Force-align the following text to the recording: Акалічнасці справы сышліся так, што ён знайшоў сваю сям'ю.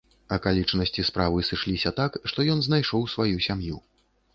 Акалічнасці 0.37 1.05
справы 1.11 1.45
сышліся 1.51 1.95
так, 2.03 2.11
што 2.33 2.49
ён 2.59 2.67
знайшоў 2.71 3.11
сваю 3.17 3.35
сям'ю. 3.51 3.77